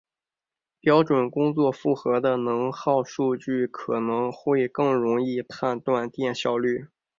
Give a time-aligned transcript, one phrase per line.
[0.79, 6.87] 标准工作负荷的能耗数据可能会更容易判断电效率。